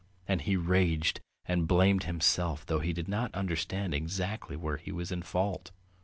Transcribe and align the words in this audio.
And 0.27 0.41
he 0.41 0.55
raged 0.57 1.21
and 1.45 1.67
blamed 1.67 2.05
himself, 2.05 2.65
though 2.65 2.79
he 2.79 2.91
did 2.91 3.07
not 3.07 3.31
understand 3.35 3.93
exactly 3.93 4.55
where 4.55 4.77
he 4.77 4.91
was 4.91 5.11
in 5.11 5.21
fault. 5.21 5.69